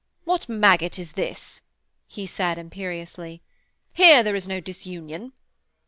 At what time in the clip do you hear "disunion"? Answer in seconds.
4.59-5.31